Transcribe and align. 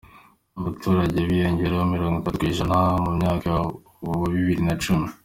Abaturage 0.59 1.17
biyongereyeho 1.27 1.85
mirongo 1.95 2.15
itatu 2.17 2.39
kwijana 2.41 2.77
mu 3.03 3.11
myaka 3.19 3.51
wa 4.07 4.15
bibiri 4.33 4.61
na 4.67 4.75
cumi 4.83 5.07